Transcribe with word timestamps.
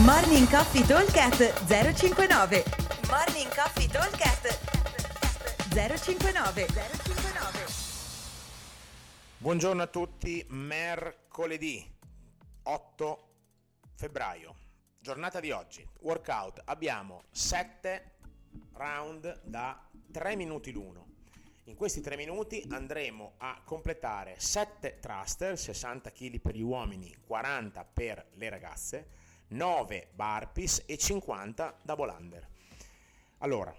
Morning 0.00 0.48
Coffee 0.48 0.86
Talkcast 0.86 1.66
059 1.66 2.64
Morning 3.10 3.54
Coffee 3.54 3.86
Talkcast 3.86 4.58
059 5.68 6.66
059 6.66 7.66
Buongiorno 9.36 9.82
a 9.82 9.86
tutti, 9.88 10.42
mercoledì 10.48 11.86
8 12.62 13.28
febbraio, 13.94 14.54
giornata 14.98 15.40
di 15.40 15.50
oggi, 15.50 15.86
workout, 16.00 16.62
abbiamo 16.64 17.24
7 17.30 18.12
round 18.72 19.42
da 19.44 19.78
3 20.10 20.36
minuti 20.36 20.72
l'uno. 20.72 21.06
In 21.64 21.76
questi 21.76 22.00
3 22.00 22.16
minuti 22.16 22.66
andremo 22.70 23.34
a 23.36 23.60
completare 23.62 24.36
7 24.38 25.00
thruster, 25.00 25.58
60 25.58 26.10
kg 26.10 26.40
per 26.40 26.56
gli 26.56 26.62
uomini, 26.62 27.14
40 27.26 27.84
per 27.84 28.26
le 28.36 28.48
ragazze, 28.48 29.30
9 29.52 30.08
burpees 30.14 30.82
e 30.86 30.96
50 30.96 31.76
double 31.82 32.10
under. 32.10 32.48
Allora, 33.38 33.74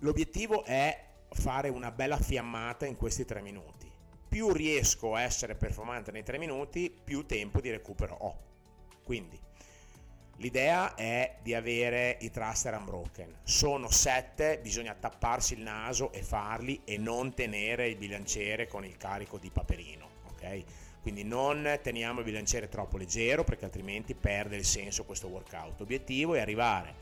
l'obiettivo 0.00 0.64
è 0.64 1.12
fare 1.30 1.68
una 1.68 1.90
bella 1.90 2.18
fiammata 2.18 2.86
in 2.86 2.96
questi 2.96 3.24
3 3.24 3.40
minuti. 3.40 3.90
Più 4.28 4.52
riesco 4.52 5.14
a 5.14 5.22
essere 5.22 5.54
performante 5.54 6.10
nei 6.10 6.24
3 6.24 6.38
minuti, 6.38 6.90
più 6.90 7.24
tempo 7.26 7.60
di 7.60 7.70
recupero 7.70 8.14
ho. 8.14 8.38
Quindi, 9.04 9.38
l'idea 10.38 10.94
è 10.94 11.36
di 11.42 11.54
avere 11.54 12.18
i 12.20 12.30
thruster 12.30 12.74
unbroken. 12.74 13.40
Sono 13.44 13.88
7, 13.88 14.58
bisogna 14.60 14.94
tapparsi 14.94 15.54
il 15.54 15.60
naso 15.60 16.10
e 16.12 16.22
farli 16.22 16.80
e 16.84 16.98
non 16.98 17.34
tenere 17.34 17.86
il 17.88 17.96
bilanciere 17.96 18.66
con 18.66 18.84
il 18.84 18.96
carico 18.96 19.38
di 19.38 19.50
paperino, 19.50 20.08
ok? 20.30 20.64
Quindi 21.04 21.22
non 21.22 21.80
teniamo 21.82 22.20
il 22.20 22.24
bilanciere 22.24 22.70
troppo 22.70 22.96
leggero 22.96 23.44
perché 23.44 23.66
altrimenti 23.66 24.14
perde 24.14 24.56
il 24.56 24.64
senso 24.64 25.04
questo 25.04 25.28
workout. 25.28 25.78
L'obiettivo 25.80 26.32
è 26.32 26.40
arrivare, 26.40 26.94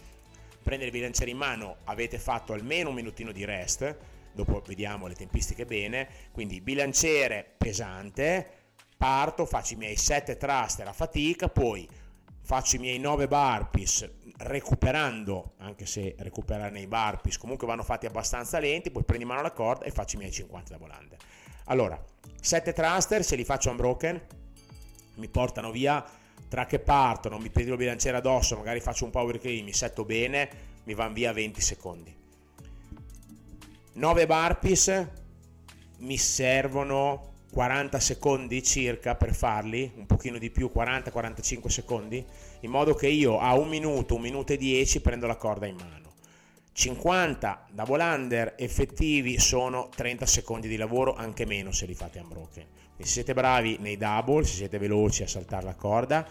prendere 0.60 0.90
il 0.90 0.96
bilanciere 0.96 1.30
in 1.30 1.36
mano, 1.36 1.76
avete 1.84 2.18
fatto 2.18 2.52
almeno 2.52 2.88
un 2.88 2.96
minutino 2.96 3.30
di 3.30 3.44
rest, 3.44 3.96
dopo 4.32 4.60
vediamo 4.66 5.06
le 5.06 5.14
tempistiche 5.14 5.66
bene, 5.66 6.08
quindi 6.32 6.60
bilanciere 6.60 7.48
pesante, 7.56 8.50
parto, 8.96 9.46
faccio 9.46 9.74
i 9.74 9.76
miei 9.76 9.96
7 9.96 10.36
thruster 10.36 10.88
a 10.88 10.92
fatica, 10.92 11.48
poi 11.48 11.88
faccio 12.40 12.74
i 12.74 12.80
miei 12.80 12.98
9 12.98 13.28
burpees 13.28 14.10
recuperando, 14.38 15.52
anche 15.58 15.86
se 15.86 16.16
recuperare 16.18 16.70
nei 16.70 16.88
burpees 16.88 17.38
comunque 17.38 17.68
vanno 17.68 17.84
fatti 17.84 18.06
abbastanza 18.06 18.58
lenti, 18.58 18.90
poi 18.90 19.04
prendi 19.04 19.22
in 19.22 19.28
mano 19.28 19.42
la 19.42 19.52
corda 19.52 19.84
e 19.84 19.92
faccio 19.92 20.16
i 20.16 20.18
miei 20.18 20.32
50 20.32 20.72
da 20.72 20.78
volante. 20.78 21.16
Allora, 21.66 22.02
7 22.40 22.72
thruster, 22.72 23.24
se 23.24 23.36
li 23.36 23.44
faccio 23.44 23.70
unbroken, 23.70 24.20
mi 25.16 25.28
portano 25.28 25.70
via, 25.70 26.04
tra 26.48 26.66
che 26.66 26.78
partono, 26.78 27.38
mi 27.38 27.50
prendo 27.50 27.72
il 27.72 27.78
bilanciere 27.78 28.16
addosso, 28.16 28.56
magari 28.56 28.80
faccio 28.80 29.04
un 29.04 29.10
power 29.10 29.38
clean, 29.38 29.64
mi 29.64 29.72
setto 29.72 30.04
bene, 30.04 30.50
mi 30.84 30.94
vanno 30.94 31.14
via 31.14 31.32
20 31.32 31.60
secondi. 31.60 32.14
9 33.94 34.26
burpees, 34.26 35.08
mi 35.98 36.16
servono 36.16 37.34
40 37.52 38.00
secondi 38.00 38.62
circa 38.62 39.14
per 39.14 39.34
farli, 39.34 39.92
un 39.96 40.06
pochino 40.06 40.38
di 40.38 40.50
più, 40.50 40.70
40-45 40.74 41.66
secondi, 41.68 42.24
in 42.60 42.70
modo 42.70 42.94
che 42.94 43.08
io 43.08 43.38
a 43.38 43.54
un 43.54 43.68
minuto, 43.68 44.14
un 44.14 44.22
minuto 44.22 44.54
e 44.54 44.56
10 44.56 45.00
prendo 45.00 45.26
la 45.26 45.36
corda 45.36 45.66
in 45.66 45.76
mano. 45.76 46.11
50 46.74 47.66
double 47.70 48.02
under 48.02 48.54
effettivi 48.56 49.38
sono 49.38 49.90
30 49.94 50.24
secondi 50.24 50.68
di 50.68 50.76
lavoro, 50.76 51.14
anche 51.14 51.44
meno 51.44 51.70
se 51.70 51.84
li 51.84 51.94
fate 51.94 52.18
unbroken. 52.18 52.66
Quindi 52.72 53.04
se 53.04 53.12
siete 53.12 53.34
bravi 53.34 53.76
nei 53.80 53.98
double, 53.98 54.44
se 54.44 54.54
siete 54.54 54.78
veloci 54.78 55.22
a 55.22 55.28
saltare 55.28 55.64
la 55.64 55.74
corda, 55.74 56.26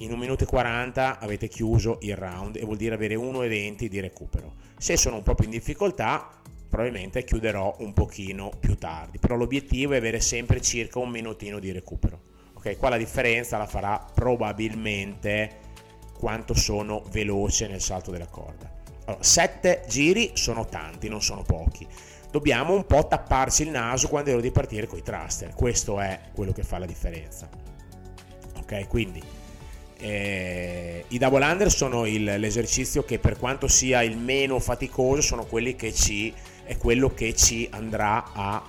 in 0.00 0.10
1 0.10 0.18
minuto 0.18 0.44
e 0.44 0.46
40 0.46 1.18
avete 1.18 1.48
chiuso 1.48 1.98
il 2.02 2.16
round 2.16 2.56
e 2.56 2.64
vuol 2.64 2.76
dire 2.76 2.94
avere 2.94 3.14
1,20 3.16 3.86
di 3.86 4.00
recupero. 4.00 4.54
Se 4.78 4.96
sono 4.96 5.16
un 5.16 5.22
po' 5.22 5.34
più 5.34 5.44
in 5.44 5.50
difficoltà, 5.50 6.28
probabilmente 6.68 7.24
chiuderò 7.24 7.76
un 7.80 7.92
pochino 7.92 8.50
più 8.60 8.76
tardi, 8.76 9.18
però 9.18 9.34
l'obiettivo 9.34 9.94
è 9.94 9.96
avere 9.96 10.20
sempre 10.20 10.60
circa 10.60 10.98
un 10.98 11.10
minutino 11.10 11.58
di 11.58 11.72
recupero. 11.72 12.28
Ok, 12.54 12.76
qua 12.76 12.90
la 12.90 12.96
differenza 12.96 13.56
la 13.58 13.66
farà 13.66 14.04
probabilmente 14.14 15.58
quanto 16.18 16.54
sono 16.54 17.02
veloce 17.10 17.66
nel 17.66 17.80
salto 17.80 18.10
della 18.10 18.26
corda. 18.26 18.79
Allora, 19.04 19.22
sette 19.22 19.84
giri 19.88 20.32
sono 20.34 20.66
tanti, 20.66 21.08
non 21.08 21.22
sono 21.22 21.42
pochi. 21.42 21.86
Dobbiamo 22.30 22.74
un 22.74 22.86
po' 22.86 23.06
tapparci 23.06 23.62
il 23.62 23.70
naso 23.70 24.08
quando 24.08 24.30
è 24.30 24.32
ora 24.32 24.42
di 24.42 24.52
partire 24.52 24.86
con 24.86 24.98
i 24.98 25.02
thruster. 25.02 25.52
Questo 25.54 26.00
è 26.00 26.20
quello 26.32 26.52
che 26.52 26.62
fa 26.62 26.78
la 26.78 26.86
differenza. 26.86 27.48
Ok, 28.56 28.86
quindi 28.86 29.20
eh, 30.02 31.04
i 31.08 31.18
double 31.18 31.44
under 31.44 31.70
sono 31.70 32.06
il, 32.06 32.24
l'esercizio 32.24 33.04
che 33.04 33.18
per 33.18 33.36
quanto 33.36 33.68
sia 33.68 34.02
il 34.02 34.16
meno 34.16 34.58
faticoso 34.58 35.20
sono 35.20 35.44
quelli 35.44 35.76
che 35.76 35.92
ci 35.92 36.32
è 36.64 36.76
quello 36.76 37.12
che 37.12 37.34
ci 37.34 37.68
andrà 37.70 38.32
a, 38.32 38.62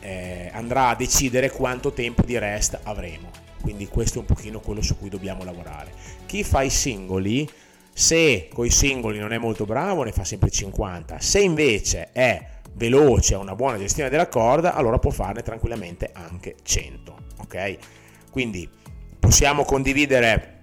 eh, 0.00 0.50
andrà 0.52 0.88
a 0.88 0.94
decidere 0.96 1.50
quanto 1.50 1.92
tempo 1.92 2.22
di 2.22 2.36
rest 2.36 2.78
avremo. 2.82 3.30
Quindi 3.62 3.86
questo 3.86 4.18
è 4.18 4.20
un 4.20 4.26
pochino 4.26 4.60
quello 4.60 4.82
su 4.82 4.98
cui 4.98 5.08
dobbiamo 5.08 5.44
lavorare. 5.44 5.92
Chi 6.26 6.42
fa 6.42 6.62
i 6.62 6.70
singoli 6.70 7.48
se 7.98 8.48
coi 8.54 8.70
singoli 8.70 9.18
non 9.18 9.32
è 9.32 9.38
molto 9.38 9.64
bravo 9.64 10.04
ne 10.04 10.12
fa 10.12 10.22
sempre 10.22 10.50
50, 10.50 11.18
se 11.18 11.40
invece 11.40 12.10
è 12.12 12.46
veloce, 12.74 13.34
ha 13.34 13.38
una 13.38 13.56
buona 13.56 13.76
gestione 13.76 14.08
della 14.08 14.28
corda, 14.28 14.74
allora 14.74 15.00
può 15.00 15.10
farne 15.10 15.42
tranquillamente 15.42 16.10
anche 16.12 16.54
100, 16.62 17.16
ok? 17.38 17.76
Quindi 18.30 18.70
possiamo 19.18 19.64
condividere 19.64 20.60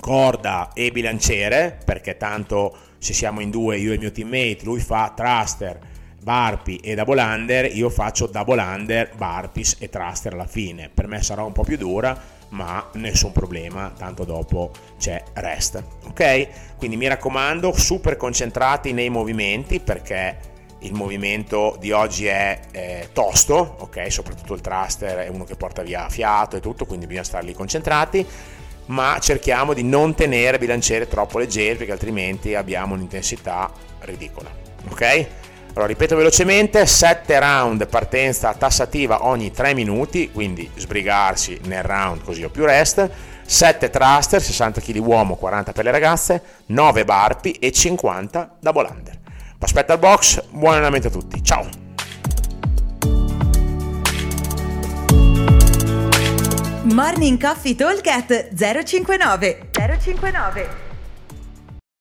corda 0.00 0.74
e 0.74 0.90
bilanciere, 0.90 1.78
perché 1.82 2.18
tanto 2.18 2.76
se 2.98 3.14
siamo 3.14 3.40
in 3.40 3.48
due, 3.48 3.78
io 3.78 3.92
e 3.92 3.94
il 3.94 4.00
mio 4.00 4.12
teammate, 4.12 4.58
lui 4.64 4.80
fa 4.80 5.14
thruster, 5.16 5.80
barpi 6.22 6.76
e 6.76 6.94
double 6.94 7.22
under, 7.22 7.74
io 7.74 7.88
faccio 7.88 8.26
double 8.26 8.60
under, 8.60 9.12
barpis 9.16 9.76
e 9.78 9.88
thruster 9.88 10.34
alla 10.34 10.46
fine. 10.46 10.90
Per 10.92 11.06
me 11.06 11.22
sarà 11.22 11.42
un 11.42 11.52
po' 11.52 11.64
più 11.64 11.78
dura, 11.78 12.20
ma 12.50 12.88
nessun 12.94 13.32
problema, 13.32 13.92
tanto 13.96 14.24
dopo 14.24 14.70
c'è 14.98 15.22
rest. 15.34 15.82
Ok? 16.06 16.76
Quindi 16.76 16.96
mi 16.96 17.06
raccomando, 17.06 17.72
super 17.76 18.16
concentrati 18.16 18.92
nei 18.92 19.10
movimenti 19.10 19.80
perché 19.80 20.56
il 20.80 20.92
movimento 20.94 21.76
di 21.80 21.90
oggi 21.90 22.26
è 22.26 22.60
eh, 22.70 23.08
tosto, 23.12 23.76
ok? 23.78 24.12
Soprattutto 24.12 24.54
il 24.54 24.60
thruster 24.60 25.18
è 25.18 25.28
uno 25.28 25.44
che 25.44 25.56
porta 25.56 25.82
via 25.82 26.08
fiato 26.08 26.56
e 26.56 26.60
tutto, 26.60 26.86
quindi 26.86 27.06
bisogna 27.06 27.24
stare 27.24 27.44
lì 27.44 27.52
concentrati, 27.52 28.24
ma 28.86 29.18
cerchiamo 29.20 29.74
di 29.74 29.82
non 29.82 30.14
tenere 30.14 30.58
bilanciere 30.58 31.08
troppo 31.08 31.38
leggeri 31.38 31.76
perché 31.76 31.92
altrimenti 31.92 32.54
abbiamo 32.54 32.94
un'intensità 32.94 33.70
ridicola. 34.00 34.50
Ok? 34.90 35.26
Allora, 35.70 35.86
ripeto 35.86 36.16
velocemente, 36.16 36.86
7 36.86 37.38
round 37.38 37.86
partenza 37.88 38.52
tassativa 38.54 39.26
ogni 39.26 39.52
3 39.52 39.74
minuti, 39.74 40.30
quindi 40.32 40.68
sbrigarsi 40.74 41.60
nel 41.64 41.84
round 41.84 42.24
così 42.24 42.42
ho 42.42 42.48
più 42.48 42.64
rest, 42.64 43.08
7 43.46 43.88
thruster, 43.88 44.42
60 44.42 44.80
kg 44.80 44.96
uomo, 44.96 45.36
40 45.36 45.72
per 45.72 45.84
le 45.84 45.90
ragazze, 45.90 46.42
9 46.66 47.04
barpi 47.04 47.52
e 47.52 47.70
50 47.70 48.56
double 48.60 48.88
under. 48.90 49.18
Aspetta 49.60 49.92
al 49.92 49.98
box, 49.98 50.42
buon 50.50 50.74
allenamento 50.74 51.08
a 51.08 51.10
tutti, 51.10 51.42
ciao! 51.42 51.66
Morning 56.92 57.40
Coffee 57.40 57.74
Talk 57.74 58.02
059 58.54 59.70
059 59.72 60.87